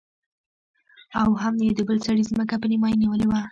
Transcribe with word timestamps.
او 1.21 1.29
هم 1.41 1.55
يې 1.65 1.71
د 1.75 1.79
بل 1.87 1.97
سړي 2.07 2.23
ځمکه 2.31 2.55
په 2.61 2.67
نيمايي 2.71 2.95
نيولې 3.01 3.25
وه. 3.29 3.41